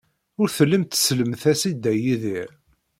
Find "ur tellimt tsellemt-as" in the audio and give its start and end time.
0.41-1.61